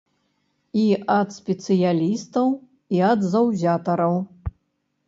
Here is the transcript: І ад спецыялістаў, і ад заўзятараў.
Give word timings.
І 0.83 0.85
ад 1.17 1.27
спецыялістаў, 1.39 2.47
і 2.97 3.05
ад 3.13 3.19
заўзятараў. 3.37 4.21